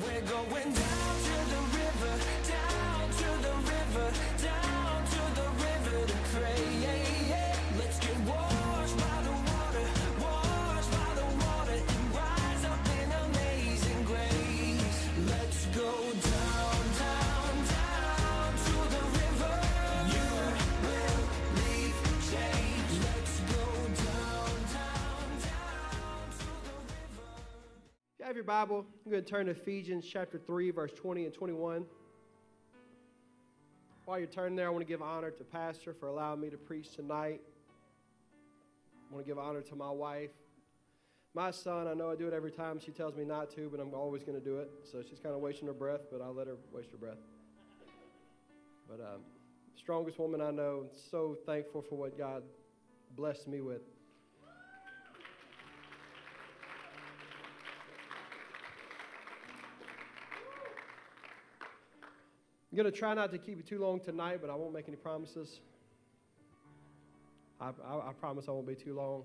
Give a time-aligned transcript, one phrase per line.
[0.00, 1.81] We're going down to the river,
[28.32, 31.84] have your Bible, I'm going to turn to Ephesians chapter 3, verse 20 and 21.
[34.06, 36.56] While you're turning there, I want to give honor to Pastor for allowing me to
[36.56, 37.42] preach tonight.
[39.10, 40.30] I want to give honor to my wife.
[41.34, 43.80] My son, I know I do it every time she tells me not to, but
[43.80, 44.70] I'm always going to do it.
[44.90, 47.18] So she's kind of wasting her breath, but I'll let her waste her breath.
[48.88, 49.20] But um,
[49.76, 52.44] strongest woman I know, so thankful for what God
[53.14, 53.82] blessed me with.
[62.72, 64.88] I'm going to try not to keep it too long tonight, but I won't make
[64.88, 65.60] any promises.
[67.60, 69.24] I, I, I promise I won't be too long.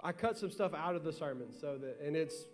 [0.00, 2.44] I cut some stuff out of the sermon, so that, and it's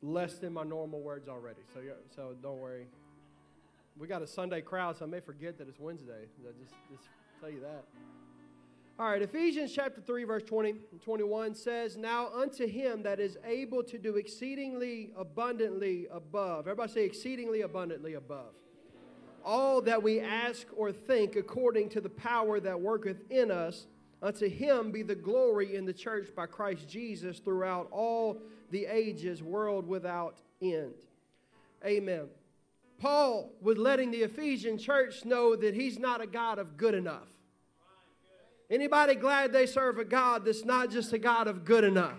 [0.00, 1.60] less than my normal words already.
[1.74, 1.80] So,
[2.16, 2.86] so don't worry.
[3.98, 6.24] We got a Sunday crowd, so I may forget that it's Wednesday.
[6.40, 7.84] I just, just tell you that.
[8.98, 13.36] All right, Ephesians chapter 3, verse 20 and 21 says, Now unto him that is
[13.44, 16.60] able to do exceedingly abundantly above.
[16.60, 18.54] Everybody say exceedingly abundantly above
[19.44, 23.86] all that we ask or think according to the power that worketh in us.
[24.22, 28.38] Unto him be the glory in the church by Christ Jesus throughout all
[28.70, 30.94] the ages, world without end.
[31.84, 32.26] Amen.
[32.98, 37.26] Paul was letting the Ephesian church know that he's not a God of good enough.
[38.70, 42.18] Anybody glad they serve a God that's not just a God of good enough?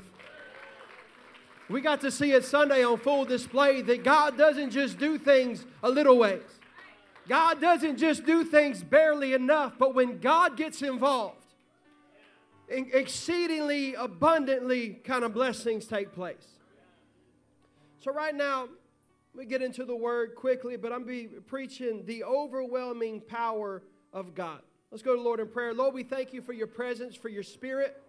[1.69, 5.66] We got to see it Sunday on full display that God doesn't just do things
[5.81, 6.41] a little ways.
[7.27, 11.38] God doesn't just do things barely enough, but when God gets involved,
[12.67, 16.47] exceedingly abundantly kind of blessings take place.
[18.00, 18.67] So, right now,
[19.35, 23.81] we get into the word quickly, but I'm be preaching the overwhelming power
[24.12, 24.59] of God.
[24.91, 25.73] Let's go to Lord in prayer.
[25.73, 28.01] Lord, we thank you for your presence, for your spirit.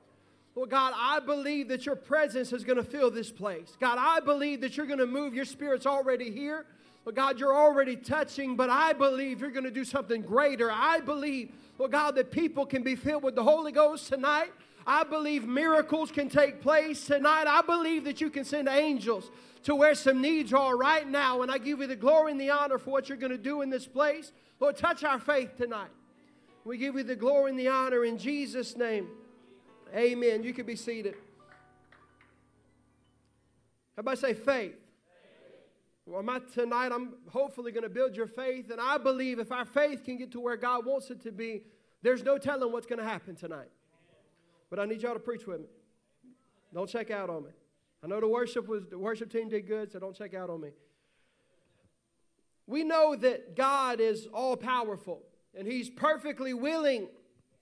[0.55, 3.77] Lord God, I believe that your presence is going to fill this place.
[3.81, 5.35] God, I believe that you're going to move.
[5.35, 6.67] Your spirit's already here.
[7.05, 10.71] Lord God, you're already touching, but I believe you're going to do something greater.
[10.71, 14.53] I believe, Lord God, that people can be filled with the Holy Ghost tonight.
[14.87, 17.47] I believe miracles can take place tonight.
[17.47, 19.31] I believe that you can send angels
[19.65, 21.43] to where some needs are right now.
[21.43, 23.63] And I give you the glory and the honor for what you're going to do
[23.63, 24.33] in this place.
[24.61, 25.91] Lord, touch our faith tonight.
[26.65, 29.09] We give you the glory and the honor in Jesus' name.
[29.95, 30.43] Amen.
[30.43, 31.15] You can be seated.
[33.97, 34.84] Everybody say faith.
[36.07, 38.71] Well, my, tonight, I'm hopefully going to build your faith.
[38.71, 41.63] And I believe if our faith can get to where God wants it to be,
[42.03, 43.71] there's no telling what's going to happen tonight.
[44.69, 45.67] But I need y'all to preach with me.
[46.75, 47.51] Don't check out on me.
[48.03, 50.61] I know the worship was the worship team did good, so don't check out on
[50.61, 50.71] me.
[52.67, 55.23] We know that God is all powerful
[55.57, 57.09] and He's perfectly willing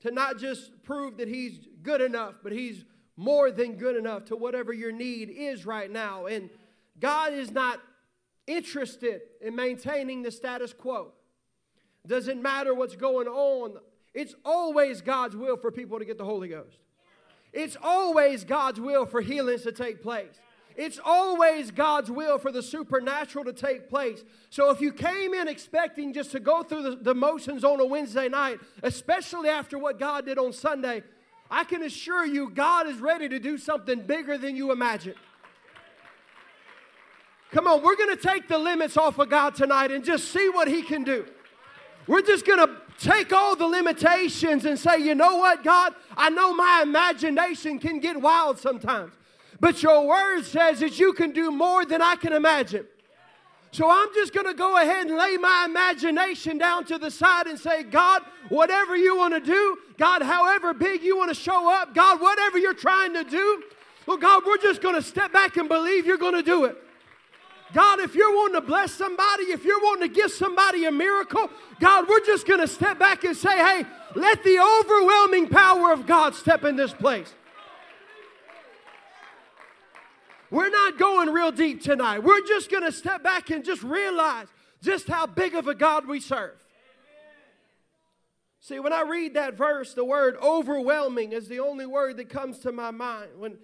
[0.00, 2.84] to not just prove that He's good enough, but He's
[3.16, 6.26] more than good enough to whatever your need is right now.
[6.26, 6.50] And
[6.98, 7.78] God is not
[8.47, 11.12] interested in maintaining the status quo.
[12.06, 13.78] Doesn't matter what's going on,
[14.14, 16.78] it's always God's will for people to get the Holy Ghost.
[17.53, 20.41] It's always God's will for healings to take place.
[20.75, 24.25] It's always God's will for the supernatural to take place.
[24.48, 27.84] So if you came in expecting just to go through the, the motions on a
[27.86, 31.03] Wednesday night, especially after what God did on Sunday,
[31.50, 35.14] I can assure you God is ready to do something bigger than you imagine.
[37.52, 40.48] Come on, we're going to take the limits off of God tonight and just see
[40.48, 41.26] what He can do.
[42.06, 45.94] We're just going to take all the limitations and say, you know what, God?
[46.16, 49.12] I know my imagination can get wild sometimes,
[49.60, 52.86] but your word says that you can do more than I can imagine.
[53.70, 57.47] So I'm just going to go ahead and lay my imagination down to the side
[57.47, 61.71] and say, God, whatever you want to do, God, however big you want to show
[61.71, 63.62] up, God, whatever you're trying to do,
[64.06, 66.77] well, God, we're just going to step back and believe you're going to do it.
[67.72, 71.51] God, if you're wanting to bless somebody, if you're wanting to give somebody a miracle,
[71.80, 76.07] God, we're just going to step back and say, hey, let the overwhelming power of
[76.07, 77.33] God step in this place.
[80.51, 82.22] We're not going real deep tonight.
[82.22, 84.48] We're just going to step back and just realize
[84.83, 86.59] just how big of a God we serve.
[88.60, 92.59] See, when I read that verse, the word overwhelming is the only word that comes
[92.60, 93.30] to my mind.
[93.39, 93.57] When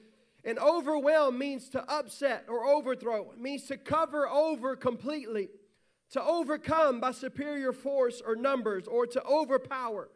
[0.49, 5.51] And overwhelm means to upset or overthrow, it means to cover over completely,
[6.13, 10.09] to overcome by superior force or numbers, or to overpower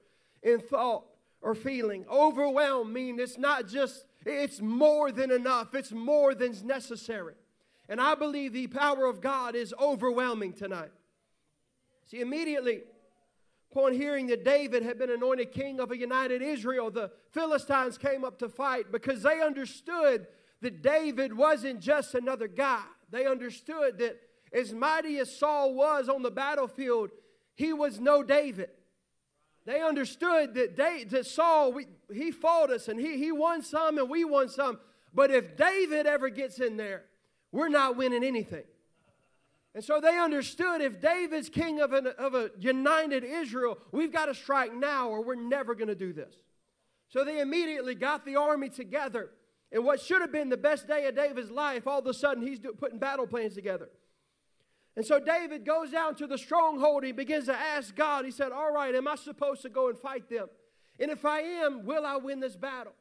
[0.42, 1.04] in thought
[1.42, 2.06] or feeling.
[2.10, 7.34] Overwhelm means it's not just, it's more than enough, it's more than's necessary.
[7.90, 10.92] And I believe the power of God is overwhelming tonight.
[12.06, 12.84] See, immediately
[13.72, 18.22] upon hearing that David had been anointed king of a united Israel, the Philistines came
[18.22, 20.26] up to fight because they understood
[20.60, 22.82] that David wasn't just another guy.
[23.10, 24.20] They understood that
[24.52, 27.10] as mighty as Saul was on the battlefield,
[27.54, 28.68] he was no David.
[29.64, 34.10] They understood that, that Saul, we, he fought us and he, he won some and
[34.10, 34.80] we won some.
[35.14, 37.04] But if David ever gets in there,
[37.52, 38.64] we're not winning anything.
[39.74, 44.26] And so they understood if David's king of, an, of a united Israel, we've got
[44.26, 46.34] to strike now or we're never going to do this.
[47.08, 49.30] So they immediately got the army together.
[49.70, 52.46] And what should have been the best day of David's life, all of a sudden
[52.46, 53.88] he's putting battle plans together.
[54.94, 57.02] And so David goes down to the stronghold.
[57.04, 58.26] He begins to ask God.
[58.26, 60.48] He said, All right, am I supposed to go and fight them?
[61.00, 62.92] And if I am, will I win this battle?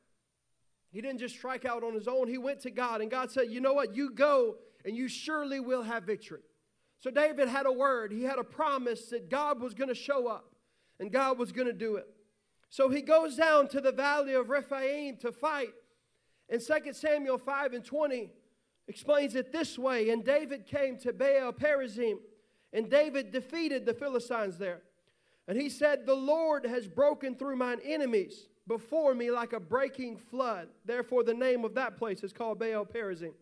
[0.91, 2.29] He didn't just strike out on his own.
[2.29, 3.93] He went to God, and God said, You know what?
[3.93, 6.41] You go, and you surely will have victory.
[7.01, 10.27] So David had a word, he had a promise that God was going to show
[10.27, 10.53] up
[10.99, 12.07] and God was going to do it.
[12.69, 15.73] So he goes down to the valley of Rephaim to fight.
[16.47, 18.29] And 2 Samuel 5 and 20
[18.87, 22.17] explains it this way And David came to Baal Perazim,
[22.71, 24.81] and David defeated the Philistines there.
[25.47, 30.17] And he said, The Lord has broken through mine enemies before me like a breaking
[30.17, 30.67] flood.
[30.85, 33.33] Therefore, the name of that place is called Baal Perazim.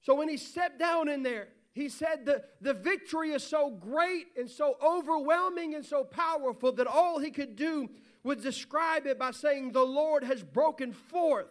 [0.00, 4.26] So when he stepped down in there, he said the, the victory is so great
[4.36, 7.88] and so overwhelming and so powerful that all he could do
[8.24, 11.46] was describe it by saying, The Lord has broken forth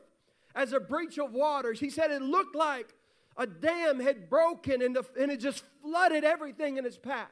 [0.56, 1.80] as a breach of waters.
[1.80, 2.94] He said it looked like
[3.38, 7.32] a dam had broken and, the, and it just flooded everything in its path.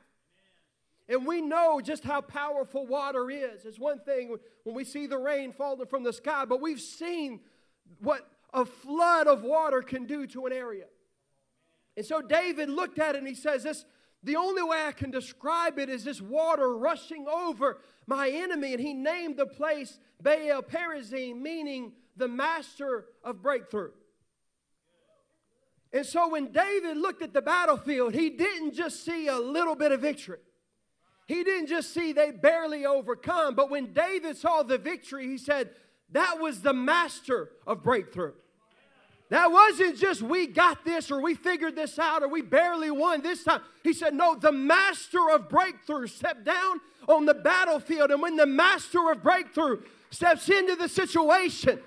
[1.10, 3.66] And we know just how powerful water is.
[3.66, 7.42] It's one thing when we see the rain falling from the sky, but we've seen
[8.00, 10.86] what a flood of water can do to an area.
[11.98, 13.84] And so David looked at it and he says, This
[14.24, 18.74] the only way I can describe it is this water rushing over my enemy.
[18.74, 23.92] And he named the place Baal Perazim, meaning the master of breakthrough.
[25.92, 29.92] And so when David looked at the battlefield, he didn't just see a little bit
[29.92, 30.40] of victory.
[31.28, 35.72] He didn't just see they barely overcome, but when David saw the victory, he said,
[36.12, 38.34] That was the master of breakthrough.
[39.30, 43.22] That wasn't just we got this or we figured this out or we barely won
[43.22, 43.62] this time.
[43.84, 46.80] He said, No, the master of breakthrough stepped down
[47.10, 48.12] on the battlefield.
[48.12, 49.82] And when the master of breakthrough
[50.12, 51.80] steps into the situation,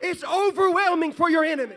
[0.00, 1.76] it's overwhelming for your enemy.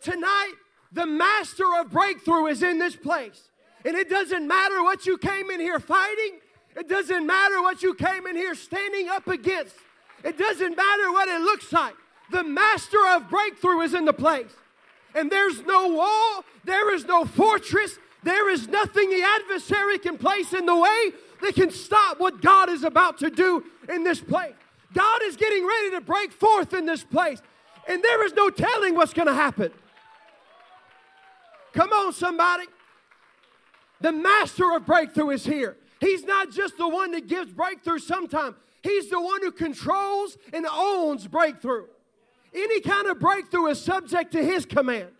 [0.00, 0.52] Tonight,
[0.92, 3.50] the master of breakthrough is in this place.
[3.84, 6.40] And it doesn't matter what you came in here fighting,
[6.76, 9.74] it doesn't matter what you came in here standing up against,
[10.22, 11.94] it doesn't matter what it looks like.
[12.30, 14.50] The master of breakthrough is in the place.
[15.14, 20.52] And there's no wall, there is no fortress, there is nothing the adversary can place
[20.52, 21.12] in the way
[21.42, 24.54] that can stop what God is about to do in this place.
[24.92, 27.40] God is getting ready to break forth in this place,
[27.88, 29.70] and there is no telling what's going to happen.
[31.72, 32.64] Come on, somebody.
[34.00, 35.76] The master of breakthrough is here.
[36.00, 40.66] He's not just the one that gives breakthrough sometimes, he's the one who controls and
[40.66, 41.86] owns breakthrough.
[42.54, 45.10] Any kind of breakthrough is subject to his command.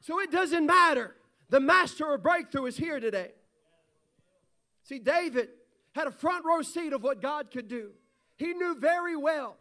[0.00, 1.14] So it doesn't matter.
[1.48, 3.32] The master of breakthrough is here today.
[4.84, 5.48] See, David
[5.92, 7.90] had a front row seat of what God could do.
[8.36, 9.56] He knew very well,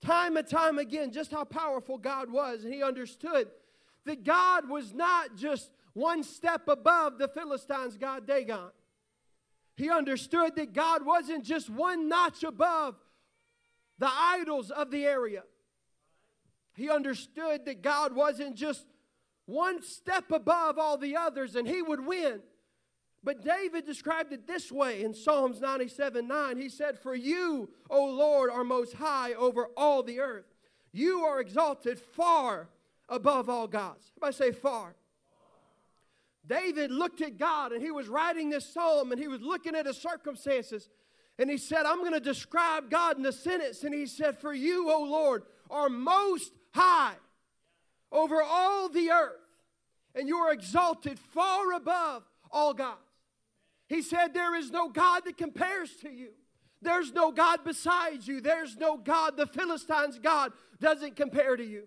[0.00, 2.64] time and time again, just how powerful God was.
[2.64, 3.48] And he understood
[4.06, 8.70] that God was not just one step above the Philistines' God Dagon.
[9.76, 12.96] He understood that God wasn't just one notch above
[13.98, 15.42] the idols of the area.
[16.76, 18.86] He understood that God wasn't just
[19.46, 22.40] one step above all the others and he would win.
[23.24, 26.56] But David described it this way in Psalms 97 9.
[26.58, 30.44] He said, For you, O Lord, are most high over all the earth.
[30.92, 32.68] You are exalted far
[33.08, 34.12] above all gods.
[34.16, 34.94] Everybody say far.
[36.46, 39.86] David looked at God and he was writing this psalm and he was looking at
[39.86, 40.88] his circumstances
[41.38, 43.84] and he said, I'm going to describe God in a sentence.
[43.84, 47.14] And he said, For you, O Lord, are most high
[48.12, 49.40] over all the earth,
[50.14, 53.00] and you are exalted far above all gods.
[53.88, 56.30] He said, There is no God that compares to you.
[56.82, 58.40] There's no God besides you.
[58.40, 59.36] There's no God.
[59.36, 61.84] The Philistines' God doesn't compare to you.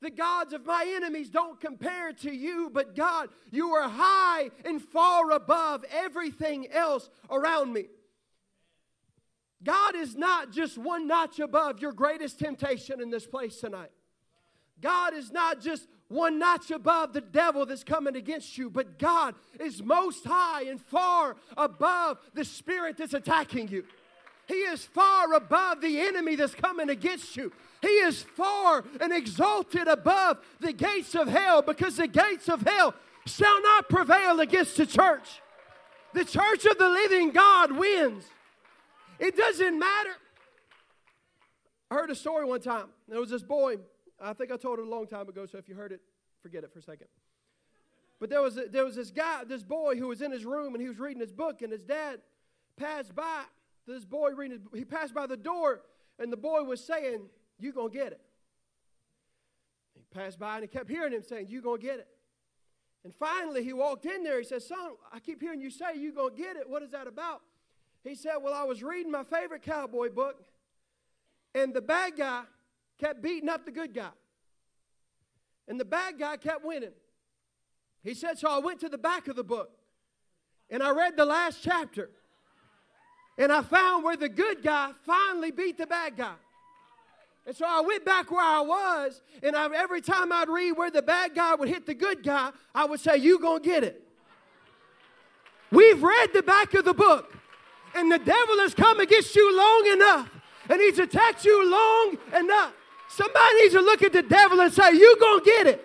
[0.00, 4.82] The gods of my enemies don't compare to you, but God, you are high and
[4.82, 7.86] far above everything else around me.
[9.64, 13.90] God is not just one notch above your greatest temptation in this place tonight.
[14.80, 19.34] God is not just one notch above the devil that's coming against you, but God
[19.60, 23.84] is most high and far above the spirit that's attacking you.
[24.46, 27.52] He is far above the enemy that's coming against you.
[27.80, 32.94] He is far and exalted above the gates of hell because the gates of hell
[33.26, 35.40] shall not prevail against the church.
[36.12, 38.24] The church of the living God wins.
[39.22, 40.10] It doesn't matter.
[41.88, 42.86] I heard a story one time.
[43.06, 43.76] There was this boy.
[44.20, 46.00] I think I told it a long time ago, so if you heard it,
[46.42, 47.06] forget it for a second.
[48.18, 50.74] But there was, a, there was this guy, this boy who was in his room
[50.74, 52.18] and he was reading his book, and his dad
[52.76, 53.44] passed by.
[53.86, 55.82] This boy reading his, he passed by the door,
[56.18, 57.20] and the boy was saying,
[57.60, 58.20] You gonna get it.
[59.94, 62.08] He passed by and he kept hearing him saying, You gonna get it.
[63.04, 64.38] And finally he walked in there.
[64.38, 66.68] He said, Son, I keep hearing you say you gonna get it.
[66.68, 67.42] What is that about?
[68.04, 70.42] He said, Well, I was reading my favorite cowboy book,
[71.54, 72.42] and the bad guy
[72.98, 74.10] kept beating up the good guy.
[75.68, 76.92] And the bad guy kept winning.
[78.02, 79.70] He said, So I went to the back of the book
[80.72, 82.10] and I read the last chapter.
[83.38, 86.34] And I found where the good guy finally beat the bad guy.
[87.46, 90.90] And so I went back where I was, and I, every time I'd read where
[90.90, 94.02] the bad guy would hit the good guy, I would say, You gonna get it.
[95.70, 97.36] We've read the back of the book,
[97.94, 100.30] and the devil has come against you long enough,
[100.68, 102.72] and he's attacked you long enough.
[103.08, 105.84] Somebody needs to look at the devil and say, You're gonna get it.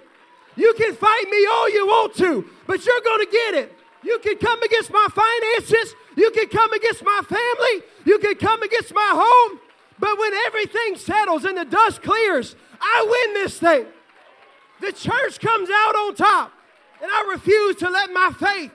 [0.56, 3.74] You can fight me all you want to, but you're gonna get it.
[4.04, 8.62] You can come against my finances, you can come against my family, you can come
[8.64, 9.60] against my home,
[10.00, 13.86] but when everything settles and the dust clears, I win this thing.
[14.80, 16.54] The church comes out on top,
[17.02, 18.72] and I refuse to let my faith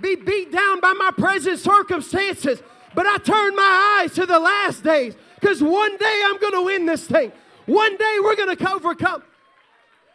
[0.00, 2.62] be beat down by my present circumstances.
[2.94, 6.62] But I turn my eyes to the last days because one day I'm going to
[6.62, 7.32] win this thing.
[7.66, 9.22] One day we're going to overcome.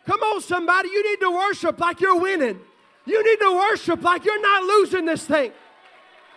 [0.05, 0.89] Come on, somebody.
[0.89, 2.59] You need to worship like you're winning.
[3.05, 5.51] You need to worship like you're not losing this thing.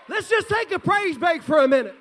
[0.08, 1.94] Let's just take a praise break for a minute.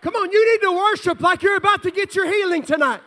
[0.00, 3.00] Come on, you need to worship like you're about to get your healing tonight.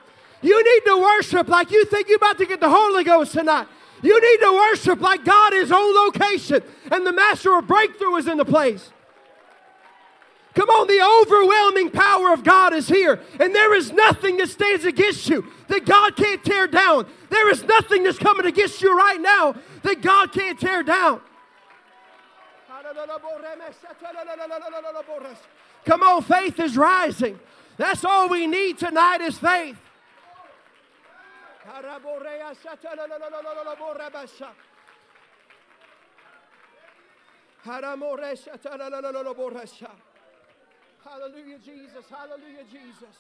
[0.44, 3.68] You need to worship like you think you're about to get the Holy Ghost tonight.
[4.02, 8.28] You need to worship like God is on location and the master of breakthrough is
[8.28, 8.92] in the place.
[10.54, 14.86] Come on, the overwhelming power of God is here, and there is nothing that stands
[14.86, 17.08] against you that God can't tear down.
[17.30, 21.22] There is nothing that's coming against you right now that God can't tear down.
[25.86, 27.40] Come on, faith is rising.
[27.78, 29.78] That's all we need tonight is faith.
[41.04, 42.06] Hallelujah, Jesus.
[42.10, 43.16] Hallelujah, Jesus.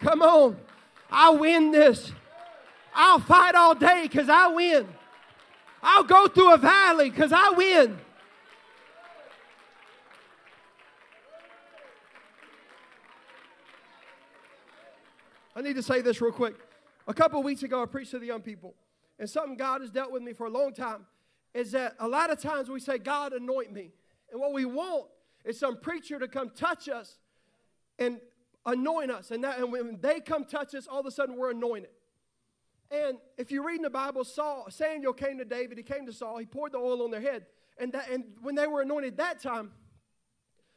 [0.00, 0.56] Come on.
[1.10, 2.12] I'll win this.
[2.94, 4.88] I'll fight all day because I win.
[5.82, 7.98] I'll go through a valley because I win.
[15.58, 16.54] I need to say this real quick.
[17.08, 18.76] A couple weeks ago, I preached to the young people,
[19.18, 21.04] and something God has dealt with me for a long time
[21.52, 23.90] is that a lot of times we say, God, anoint me.
[24.30, 25.06] And what we want
[25.44, 27.18] is some preacher to come touch us
[27.98, 28.20] and
[28.66, 29.32] anoint us.
[29.32, 31.90] And, that, and when they come touch us, all of a sudden we're anointed.
[32.92, 36.12] And if you read in the Bible, Saul, Samuel came to David, he came to
[36.12, 37.46] Saul, he poured the oil on their head.
[37.78, 39.72] And, that, and when they were anointed that time,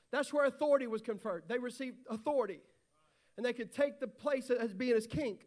[0.10, 1.44] that's where authority was conferred.
[1.48, 2.62] They received authority.
[3.38, 5.38] And they could take the place as being as king.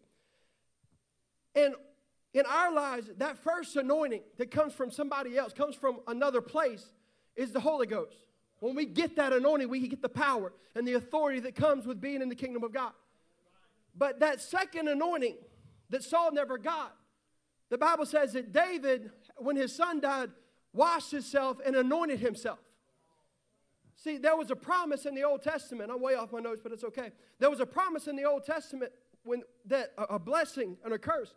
[1.54, 1.74] And
[2.32, 6.90] in our lives, that first anointing that comes from somebody else, comes from another place,
[7.36, 8.16] is the Holy Ghost.
[8.60, 12.00] When we get that anointing, we get the power and the authority that comes with
[12.00, 12.92] being in the kingdom of God.
[13.96, 15.36] But that second anointing
[15.90, 16.94] that Saul never got,
[17.70, 20.30] the Bible says that David, when his son died,
[20.72, 22.58] washed himself and anointed himself.
[24.04, 25.90] See, there was a promise in the Old Testament.
[25.90, 27.10] I'm way off my notes, but it's okay.
[27.38, 28.92] There was a promise in the Old Testament
[29.22, 31.32] when that a blessing and a curse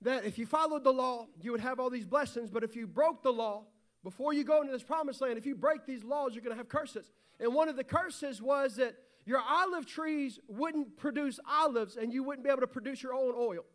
[0.00, 2.86] that if you followed the law, you would have all these blessings, but if you
[2.86, 3.64] broke the law,
[4.02, 6.56] before you go into this promised land, if you break these laws, you're going to
[6.56, 7.10] have curses.
[7.38, 8.94] And one of the curses was that
[9.26, 13.34] your olive trees wouldn't produce olives and you wouldn't be able to produce your own
[13.36, 13.66] oil.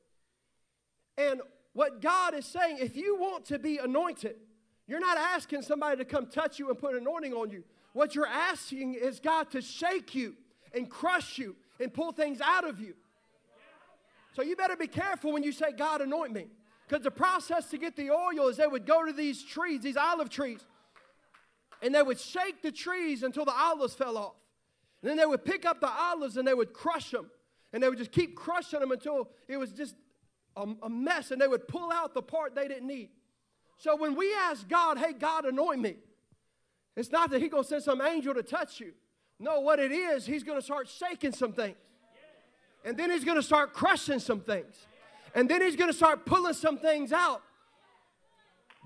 [1.15, 1.41] And
[1.73, 4.37] what God is saying, if you want to be anointed,
[4.87, 7.63] you're not asking somebody to come touch you and put anointing on you.
[7.93, 10.35] What you're asking is God to shake you
[10.73, 12.93] and crush you and pull things out of you.
[14.33, 16.47] So you better be careful when you say, God, anoint me.
[16.87, 19.97] Because the process to get the oil is they would go to these trees, these
[19.97, 20.59] olive trees,
[21.81, 24.35] and they would shake the trees until the olives fell off.
[25.01, 27.29] And then they would pick up the olives and they would crush them.
[27.73, 29.95] And they would just keep crushing them until it was just
[30.55, 31.31] a, a mess.
[31.31, 33.09] And they would pull out the part they didn't need.
[33.77, 35.95] So when we ask God, hey, God, anoint me,
[36.95, 38.93] it's not that He's going to send some angel to touch you.
[39.39, 41.77] No, what it is, He's going to start shaking some things.
[42.83, 44.75] And then He's going to start crushing some things.
[45.33, 47.41] And then He's going to start pulling some things out.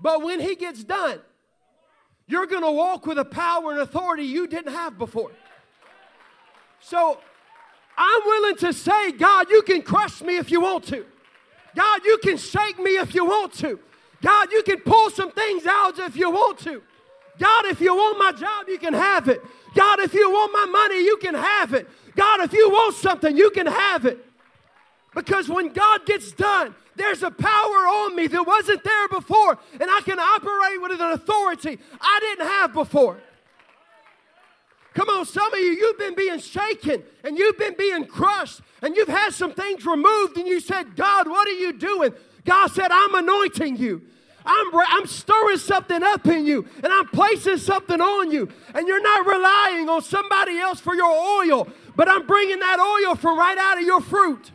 [0.00, 1.20] But when He gets done,
[2.28, 5.30] you're going to walk with a power and authority you didn't have before.
[6.80, 7.18] So
[7.96, 11.04] I'm willing to say, God, you can crush me if you want to.
[11.74, 13.78] God, you can shake me if you want to.
[14.22, 16.82] God, you can pull some things out if you want to.
[17.38, 19.42] God, if you want my job, you can have it.
[19.74, 21.88] God, if you want my money, you can have it.
[22.14, 24.24] God, if you want something, you can have it.
[25.14, 29.90] Because when God gets done, there's a power on me that wasn't there before, and
[29.90, 33.18] I can operate with an authority I didn't have before.
[34.94, 38.96] Come on, some of you, you've been being shaken and you've been being crushed and
[38.96, 42.14] you've had some things removed and you said, God, what are you doing?
[42.46, 44.00] God said, I'm anointing you.
[44.46, 48.48] I'm, I'm stirring something up in you and I'm placing something on you.
[48.74, 53.16] And you're not relying on somebody else for your oil, but I'm bringing that oil
[53.16, 54.52] from right out of your fruit.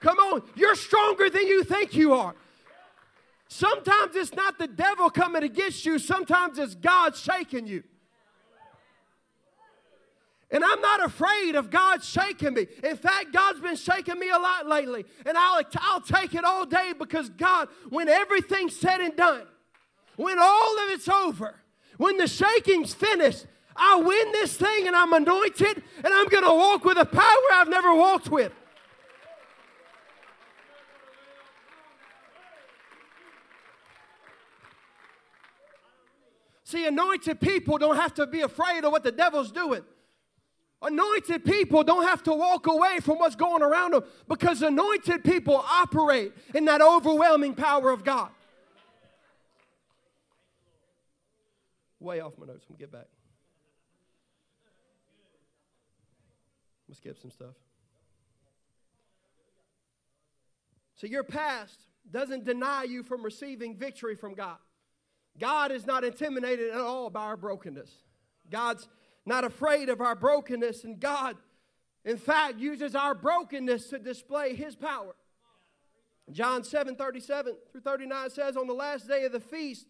[0.00, 2.34] Come on, you're stronger than you think you are.
[3.48, 7.84] Sometimes it's not the devil coming against you, sometimes it's God shaking you.
[10.54, 12.68] And I'm not afraid of God shaking me.
[12.84, 15.04] In fact, God's been shaking me a lot lately.
[15.26, 19.48] And I'll, I'll take it all day because God, when everything's said and done,
[20.14, 21.56] when all of it's over,
[21.96, 26.54] when the shaking's finished, I win this thing and I'm anointed and I'm going to
[26.54, 28.52] walk with a power I've never walked with.
[36.62, 39.82] See, anointed people don't have to be afraid of what the devil's doing.
[40.84, 45.56] Anointed people don't have to walk away from what's going around them because anointed people
[45.56, 48.28] operate in that overwhelming power of God.
[52.00, 52.66] Way off my notes.
[52.68, 53.06] I'm get back.
[56.82, 57.54] I'm gonna skip some stuff.
[60.96, 64.58] So your past doesn't deny you from receiving victory from God.
[65.38, 67.90] God is not intimidated at all by our brokenness.
[68.50, 68.86] God's
[69.26, 71.36] not afraid of our brokenness, and God,
[72.04, 75.14] in fact, uses our brokenness to display His power.
[76.30, 79.86] John 7 37 through 39 says, On the last day of the feast,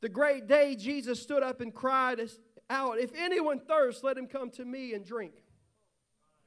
[0.00, 2.20] the great day, Jesus stood up and cried
[2.68, 5.32] out, If anyone thirsts, let him come to me and drink.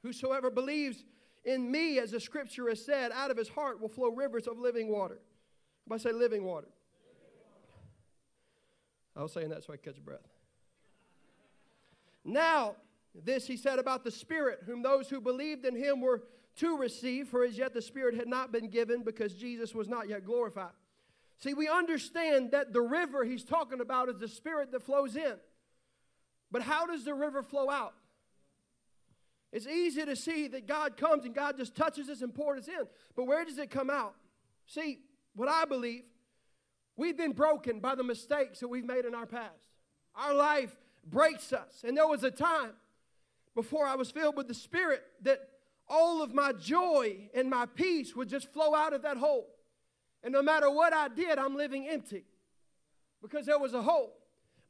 [0.02, 1.04] Whosoever believes
[1.44, 4.58] in me, as the scripture has said, out of his heart will flow rivers of
[4.58, 5.20] living water.
[5.86, 6.68] If I say living water,
[9.16, 10.20] I was saying that so I could catch a breath.
[12.26, 12.76] Now,
[13.14, 16.24] this he said about the Spirit, whom those who believed in him were
[16.56, 20.08] to receive, for as yet the Spirit had not been given because Jesus was not
[20.08, 20.72] yet glorified.
[21.38, 25.34] See, we understand that the river he's talking about is the Spirit that flows in.
[26.50, 27.94] But how does the river flow out?
[29.52, 32.68] It's easy to see that God comes and God just touches us and pours us
[32.68, 32.86] in.
[33.14, 34.14] But where does it come out?
[34.66, 34.98] See,
[35.34, 36.02] what I believe
[36.96, 39.68] We've been broken by the mistakes that we've made in our past.
[40.14, 40.74] Our life
[41.10, 41.84] breaks us.
[41.86, 42.72] And there was a time
[43.54, 45.40] before I was filled with the Spirit that
[45.88, 49.46] all of my joy and my peace would just flow out of that hole.
[50.22, 52.24] And no matter what I did, I'm living empty
[53.22, 54.12] because there was a hole.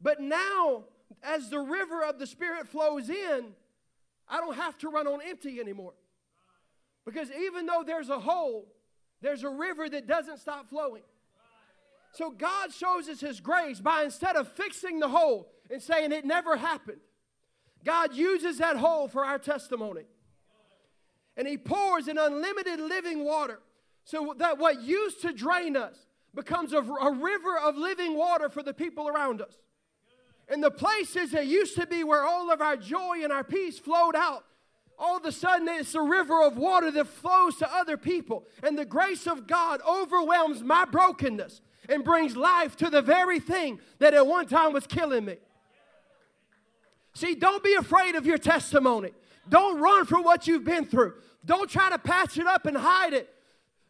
[0.00, 0.84] But now,
[1.22, 3.46] as the river of the Spirit flows in,
[4.28, 5.94] I don't have to run on empty anymore.
[7.04, 8.66] Because even though there's a hole,
[9.22, 11.02] there's a river that doesn't stop flowing.
[12.12, 16.24] So God shows us His grace by instead of fixing the hole and saying it
[16.24, 17.00] never happened,
[17.84, 20.02] God uses that hole for our testimony.
[21.36, 23.60] And He pours an unlimited living water
[24.04, 28.62] so that what used to drain us becomes a, a river of living water for
[28.62, 29.54] the people around us.
[30.48, 33.78] And the places that used to be where all of our joy and our peace
[33.78, 34.44] flowed out,
[34.98, 38.44] all of a sudden it's a river of water that flows to other people.
[38.62, 43.80] And the grace of God overwhelms my brokenness and brings life to the very thing
[43.98, 45.36] that at one time was killing me.
[47.16, 49.12] See, don't be afraid of your testimony.
[49.48, 51.14] Don't run from what you've been through.
[51.46, 53.32] Don't try to patch it up and hide it.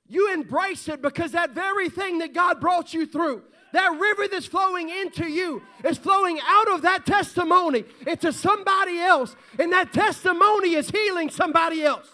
[0.06, 4.46] you embrace it because that very thing that God brought you through, that river that's
[4.46, 9.34] flowing into you is flowing out of that testimony into somebody else.
[9.58, 12.06] And that testimony is healing somebody else.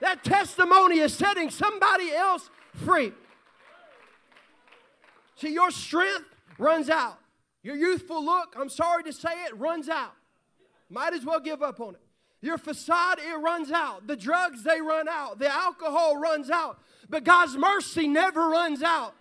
[0.00, 3.12] That testimony is setting somebody else free.
[5.36, 6.24] See, your strength
[6.58, 7.20] runs out.
[7.62, 10.14] Your youthful look, I'm sorry to say it, runs out.
[10.88, 12.00] Might as well give up on it.
[12.42, 14.06] Your facade, it runs out.
[14.06, 15.38] The drugs, they run out.
[15.38, 16.78] The alcohol runs out.
[17.08, 19.14] But God's mercy never runs out.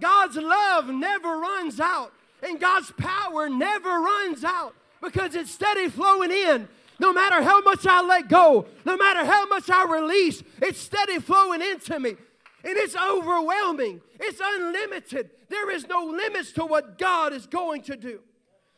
[0.00, 2.12] God's love never runs out.
[2.42, 6.68] And God's power never runs out because it's steady flowing in.
[6.98, 11.18] No matter how much I let go, no matter how much I release, it's steady
[11.18, 12.10] flowing into me.
[12.10, 14.00] And it's overwhelming.
[14.20, 15.30] It's unlimited.
[15.48, 18.20] There is no limits to what God is going to do.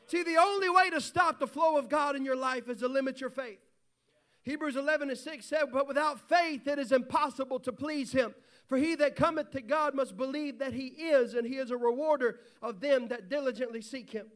[0.06, 2.88] See, the only way to stop the flow of God in your life is to
[2.88, 3.58] limit your faith.
[4.42, 8.32] Hebrews 11 and 6 said, But without faith it is impossible to please him.
[8.66, 11.76] For he that cometh to God must believe that he is, and he is a
[11.76, 14.26] rewarder of them that diligently seek him.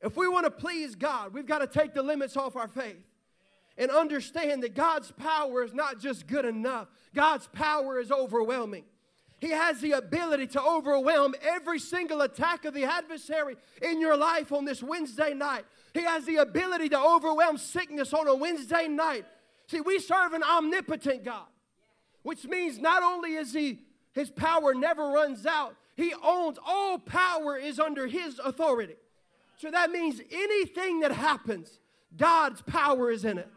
[0.00, 3.04] If we want to please God, we've got to take the limits off our faith
[3.78, 8.84] and understand that God's power is not just good enough, God's power is overwhelming.
[9.42, 14.52] He has the ability to overwhelm every single attack of the adversary in your life
[14.52, 15.64] on this Wednesday night.
[15.94, 19.24] He has the ability to overwhelm sickness on a Wednesday night.
[19.66, 21.48] See, we serve an omnipotent God,
[22.22, 23.80] which means not only is he
[24.12, 28.94] his power never runs out, he owns all power is under his authority.
[29.56, 31.80] So that means anything that happens,
[32.16, 33.50] God's power is in it.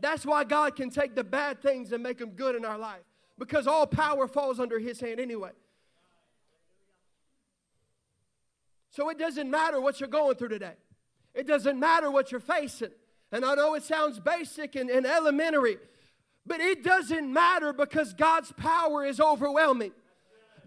[0.00, 3.04] That's why God can take the bad things and make them good in our life
[3.42, 5.50] because all power falls under his hand anyway.
[8.90, 10.74] So it doesn't matter what you're going through today.
[11.34, 12.90] It doesn't matter what you're facing.
[13.32, 15.78] And I know it sounds basic and, and elementary,
[16.46, 19.90] but it doesn't matter because God's power is overwhelming.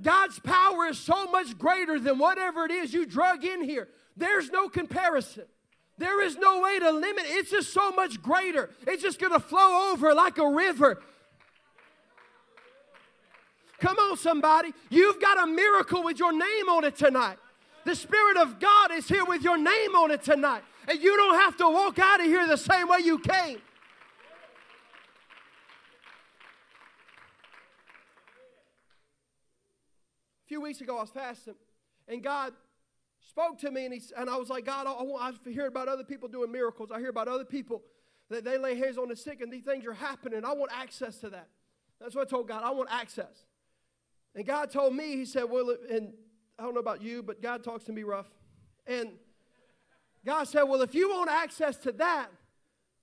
[0.02, 3.88] God's power is so much greater than whatever it is you drug in here.
[4.18, 5.44] There's no comparison.
[5.98, 7.24] There is no way to limit.
[7.28, 8.70] It's just so much greater.
[8.86, 11.02] It's just going to flow over like a river.
[13.86, 14.74] Come on, somebody.
[14.90, 17.38] You've got a miracle with your name on it tonight.
[17.86, 20.64] The Spirit of God is here with your name on it tonight.
[20.88, 23.58] And you don't have to walk out of here the same way you came.
[23.58, 23.60] A
[30.48, 31.54] few weeks ago, I was fasting,
[32.08, 32.54] and God
[33.30, 35.88] spoke to me, and, he, and I was like, God, I, I, I hear about
[35.88, 36.90] other people doing miracles.
[36.92, 37.84] I hear about other people
[38.30, 40.44] that they lay hands on the sick, and these things are happening.
[40.44, 41.50] I want access to that.
[42.02, 42.64] That's what I told God.
[42.64, 43.46] I want access.
[44.36, 46.14] And God told me, He said, Well, and
[46.60, 48.28] I don't know about you, but God talks to me rough.
[48.86, 49.12] And
[50.26, 52.28] God said, Well, if you want access to that,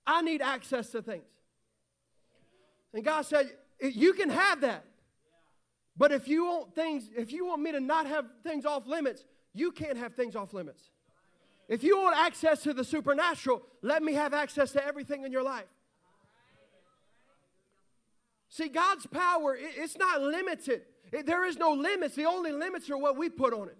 [0.05, 1.23] I need access to things.
[2.93, 4.85] And God said, You can have that.
[5.95, 9.23] But if you want things, if you want me to not have things off limits,
[9.53, 10.89] you can't have things off limits.
[11.67, 15.43] If you want access to the supernatural, let me have access to everything in your
[15.43, 15.65] life.
[18.49, 20.83] See, God's power, it's not limited.
[21.11, 22.15] There is no limits.
[22.15, 23.77] The only limits are what we put on it.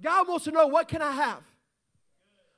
[0.00, 1.42] God wants to know what can I have?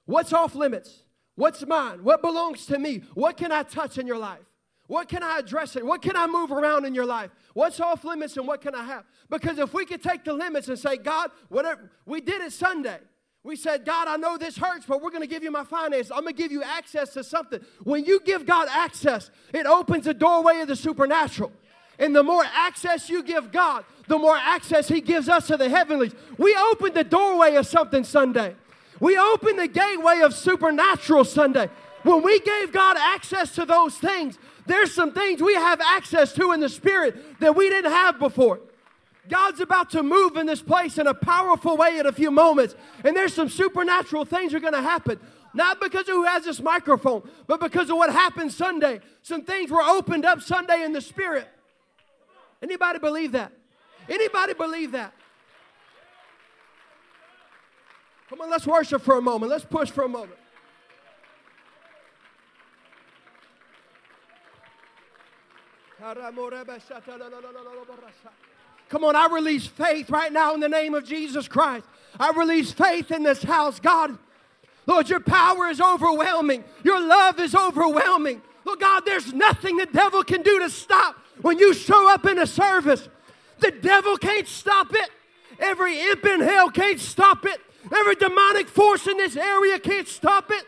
[0.06, 1.02] What's off limits?
[1.34, 2.02] What's mine?
[2.02, 3.02] What belongs to me?
[3.14, 4.40] What can I touch in your life?
[4.88, 5.84] What can I address it?
[5.84, 7.30] What can I move around in your life?
[7.52, 9.04] What's off limits and what can I have?
[9.28, 12.98] Because if we could take the limits and say, God, whatever, we did it Sunday.
[13.44, 16.10] We said, God, I know this hurts, but we're going to give you my finances.
[16.10, 17.60] I'm going to give you access to something.
[17.84, 21.52] When you give God access, it opens the doorway of the supernatural.
[21.98, 25.68] And the more access you give God, the more access He gives us to the
[25.68, 26.14] heavenlies.
[26.36, 28.54] We opened the doorway of something Sunday.
[29.00, 31.68] We opened the gateway of supernatural Sunday.
[32.02, 36.52] When we gave God access to those things, there's some things we have access to
[36.52, 38.60] in the Spirit that we didn't have before.
[39.28, 42.74] God's about to move in this place in a powerful way in a few moments.
[43.04, 45.20] And there's some supernatural things are going to happen.
[45.54, 49.00] Not because of who has this microphone, but because of what happened Sunday.
[49.22, 51.48] Some things were opened up Sunday in the Spirit.
[52.62, 53.52] Anybody believe that?
[54.08, 55.12] Anybody believe that?
[58.28, 59.50] Come on, let's worship for a moment.
[59.50, 60.38] Let's push for a moment.
[68.88, 71.84] Come on, I release faith right now in the name of Jesus Christ.
[72.18, 74.16] I release faith in this house, God.
[74.86, 76.64] Lord, your power is overwhelming.
[76.82, 78.40] Your love is overwhelming.
[78.64, 82.38] Lord God, there's nothing the devil can do to stop when you show up in
[82.38, 83.08] a service.
[83.60, 85.10] The devil can't stop it.
[85.58, 87.60] Every imp in hell can't stop it.
[87.92, 90.64] Every demonic force in this area can't stop it.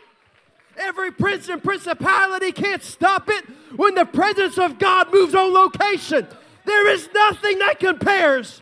[0.77, 3.45] Every prince and principality can't stop it.
[3.75, 6.27] When the presence of God moves on location,
[6.65, 8.61] There is nothing that compares.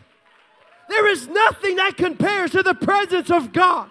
[0.88, 3.90] There is nothing that compares to the presence of God.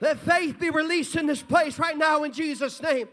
[0.00, 3.08] Let faith be released in this place right now in Jesus' name.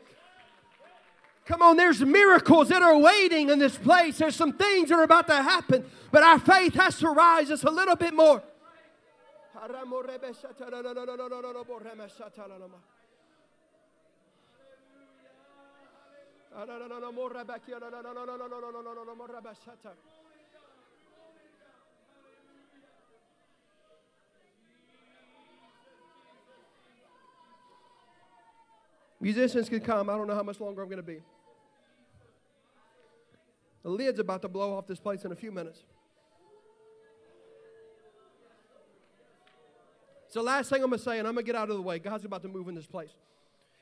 [1.46, 4.18] Come on, there's miracles that are waiting in this place.
[4.20, 7.64] There's some things that are about to happen, but our faith has to rise just
[7.64, 8.44] a little bit more.
[29.22, 30.10] Musicians can come.
[30.10, 31.22] I don't know how much longer I'm going to be.
[33.84, 35.80] The lid's about to blow off this place in a few minutes.
[40.26, 41.76] It's the last thing I'm going to say, and I'm going to get out of
[41.76, 41.98] the way.
[41.98, 43.10] God's about to move in this place.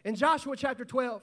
[0.05, 1.21] In Joshua chapter 12,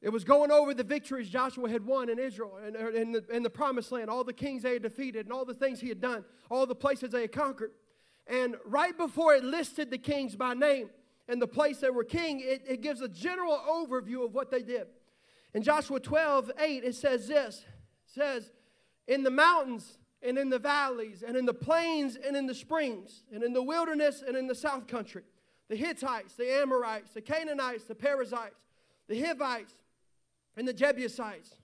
[0.00, 3.42] it was going over the victories Joshua had won in Israel and in the, in
[3.42, 6.00] the promised land, all the kings they had defeated, and all the things he had
[6.00, 7.70] done, all the places they had conquered.
[8.26, 10.90] And right before it listed the kings by name
[11.28, 14.62] and the place they were king, it, it gives a general overview of what they
[14.62, 14.86] did.
[15.54, 17.64] In Joshua 12, 8, it says this
[18.06, 18.50] it says,
[19.06, 23.24] In the mountains and in the valleys and in the plains and in the springs
[23.32, 25.22] and in the wilderness and in the south country,
[25.68, 28.60] the Hittites, the Amorites, the Canaanites, the Perizzites,
[29.08, 29.72] the Hivites,
[30.56, 31.54] and the Jebusites.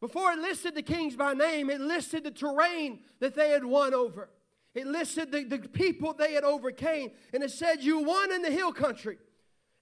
[0.00, 3.94] Before it listed the kings by name, it listed the terrain that they had won
[3.94, 4.30] over.
[4.78, 7.10] It listed the, the people they had overcame.
[7.34, 9.18] And it said, You won in the hill country,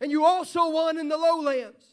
[0.01, 1.85] and you also won in the lowlands.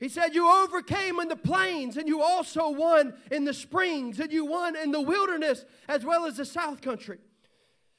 [0.00, 4.32] He said, You overcame in the plains, and you also won in the springs, and
[4.32, 7.18] you won in the wilderness as well as the south country.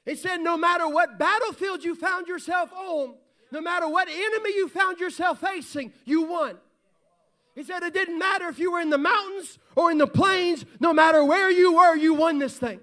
[0.03, 3.13] He said, No matter what battlefield you found yourself on,
[3.51, 6.57] no matter what enemy you found yourself facing, you won.
[7.53, 10.65] He said, It didn't matter if you were in the mountains or in the plains,
[10.79, 12.79] no matter where you were, you won this thing.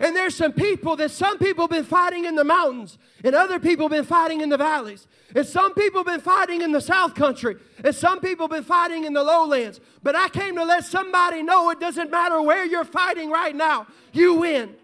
[0.00, 3.60] And there's some people that some people have been fighting in the mountains, and other
[3.60, 5.06] people have been fighting in the valleys.
[5.36, 8.64] And some people have been fighting in the south country, and some people have been
[8.64, 9.78] fighting in the lowlands.
[10.02, 13.86] But I came to let somebody know it doesn't matter where you're fighting right now,
[14.12, 14.74] you win.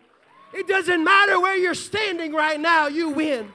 [0.53, 3.51] It doesn't matter where you're standing right now, you win.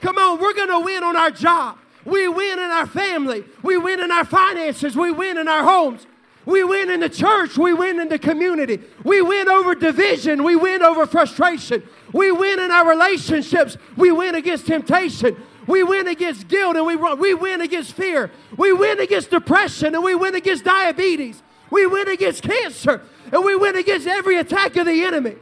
[0.00, 1.78] Come on, we're gonna win on our job.
[2.06, 3.44] We win in our family.
[3.62, 4.96] We win in our finances.
[4.96, 6.06] We win in our homes.
[6.46, 7.58] We win in the church.
[7.58, 8.80] We win in the community.
[9.02, 10.44] We win over division.
[10.44, 11.82] We win over frustration.
[12.12, 13.76] We win in our relationships.
[13.96, 15.36] We win against temptation.
[15.66, 18.30] We win against guilt and we, we win against fear.
[18.56, 21.42] We win against depression and we win against diabetes.
[21.70, 25.34] We win against cancer and we win against every attack of the enemy.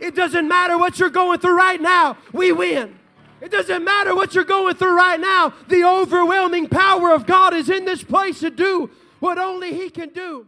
[0.00, 2.98] It doesn't matter what you're going through right now, we win.
[3.42, 7.68] It doesn't matter what you're going through right now, the overwhelming power of God is
[7.68, 8.90] in this place to do
[9.20, 10.46] what only He can do.